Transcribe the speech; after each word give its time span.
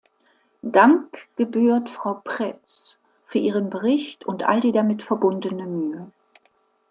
Dank 0.63 1.27
gebührt 1.35 1.87
Frau 1.87 2.15
Prets 2.23 2.97
für 3.27 3.37
ihren 3.37 3.69
Bericht 3.69 4.25
und 4.25 4.41
all 4.41 4.59
die 4.59 4.71
damit 4.71 5.03
verbundene 5.03 5.67
Mühe. 5.67 6.11